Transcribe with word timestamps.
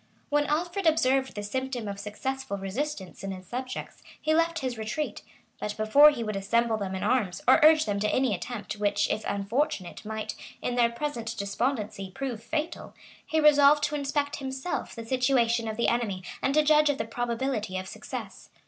[]When 0.29 0.47
Alfred 0.47 0.87
observed 0.87 1.35
this 1.35 1.51
symptom 1.51 1.87
of 1.87 1.99
successful 1.99 2.57
resistance 2.57 3.23
in 3.23 3.29
his 3.29 3.45
subjects, 3.45 4.01
he 4.19 4.33
left 4.33 4.57
his 4.57 4.75
retreat; 4.75 5.21
but 5.59 5.77
before 5.77 6.09
he 6.09 6.23
would 6.23 6.35
assemble 6.35 6.75
them 6.75 6.95
in 6.95 7.03
arms, 7.03 7.39
or 7.47 7.59
urge 7.61 7.85
them 7.85 7.99
to 7.99 8.09
any 8.11 8.33
attempt, 8.33 8.77
which, 8.77 9.07
if 9.11 9.23
unfortunate, 9.27 10.03
might, 10.03 10.33
in 10.59 10.73
their 10.73 10.89
present 10.89 11.37
despondency, 11.37 12.09
prove 12.09 12.41
fatal, 12.41 12.95
he 13.23 13.39
resolved 13.39 13.83
to 13.83 13.95
inspect 13.95 14.37
himself 14.37 14.95
the 14.95 15.05
situation 15.05 15.67
of 15.67 15.77
the 15.77 15.87
enemy, 15.87 16.23
and 16.41 16.55
to 16.55 16.63
judge 16.63 16.89
of 16.89 16.97
the 16.97 17.05
probability 17.05 17.77
of 17.77 17.87
success. 17.87 18.49